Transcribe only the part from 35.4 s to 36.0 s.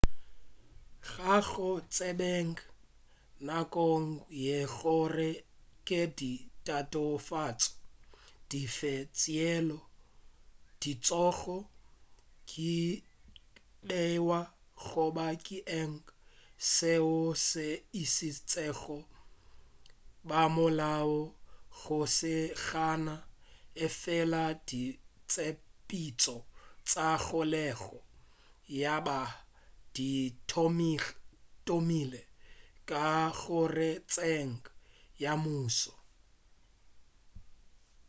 mmušo